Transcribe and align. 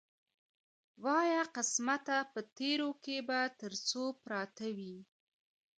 وایه 1.03 1.43
قسمته 1.55 2.17
په 2.33 2.39
تېرو 2.57 2.89
کې 3.03 3.17
به 3.27 3.39
تر 3.59 3.73
څو 3.87 4.03
پراته 4.23 4.67
وي. 4.77 4.97